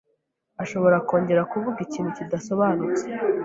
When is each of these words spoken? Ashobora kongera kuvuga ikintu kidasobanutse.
Ashobora 0.63 0.97
kongera 1.07 1.47
kuvuga 1.51 1.77
ikintu 1.87 2.09
kidasobanutse. 2.17 3.05